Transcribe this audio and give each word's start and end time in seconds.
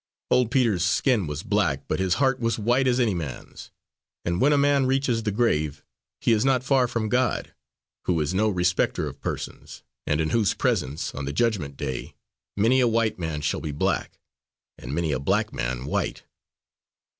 Old 0.31 0.49
Peter's 0.49 0.83
skin 0.83 1.27
was 1.27 1.43
black, 1.43 1.83
but 1.87 1.99
his 1.99 2.15
heart 2.15 2.39
was 2.39 2.57
white 2.57 2.87
as 2.87 2.99
any 2.99 3.13
man's! 3.13 3.69
And 4.25 4.41
when 4.41 4.51
a 4.51 4.57
man 4.57 4.87
reaches 4.87 5.21
the 5.21 5.31
grave, 5.31 5.83
he 6.19 6.31
is 6.31 6.43
not 6.43 6.63
far 6.63 6.87
from 6.87 7.07
God, 7.07 7.53
who 8.05 8.19
is 8.19 8.33
no 8.33 8.49
respecter 8.49 9.07
of 9.07 9.21
persons, 9.21 9.83
and 10.07 10.19
in 10.19 10.31
whose 10.31 10.55
presence, 10.55 11.13
on 11.13 11.25
the 11.25 11.31
judgment 11.33 11.77
day, 11.77 12.15
many 12.57 12.79
a 12.79 12.87
white 12.87 13.19
man 13.19 13.41
shall 13.41 13.61
be 13.61 13.71
black, 13.71 14.19
and 14.75 14.91
many 14.95 15.11
a 15.11 15.19
black 15.19 15.53
man 15.53 15.85
white." 15.85 16.23